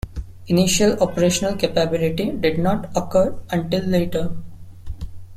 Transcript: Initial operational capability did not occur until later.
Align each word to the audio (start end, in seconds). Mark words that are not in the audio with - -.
Initial 0.47 0.97
operational 0.99 1.55
capability 1.55 2.31
did 2.31 2.57
not 2.57 2.89
occur 2.97 3.39
until 3.51 3.83
later. 3.85 4.35